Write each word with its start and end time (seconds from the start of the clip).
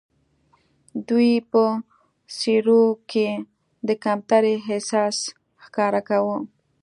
دوی 1.09 1.31
په 1.51 1.63
څېرو 2.37 2.83
کې 3.09 3.29
د 3.87 3.89
کمترۍ 4.03 4.55
احساس 4.69 5.17
ښکاره 5.63 6.01
کاوه. 6.07 6.37